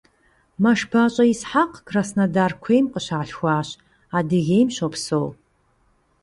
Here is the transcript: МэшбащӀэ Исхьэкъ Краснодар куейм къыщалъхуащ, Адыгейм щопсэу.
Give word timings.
МэшбащӀэ 0.61 1.25
Исхьэкъ 1.33 1.77
Краснодар 1.87 2.51
куейм 2.61 2.85
къыщалъхуащ, 2.93 3.69
Адыгейм 4.17 4.69
щопсэу. 4.75 5.27